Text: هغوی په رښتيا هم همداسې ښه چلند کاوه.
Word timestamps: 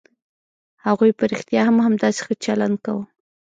هغوی 0.85 1.11
په 1.17 1.23
رښتيا 1.31 1.61
هم 1.65 1.77
همداسې 1.87 2.19
ښه 2.25 2.33
چلند 2.45 2.77
کاوه. 2.85 3.03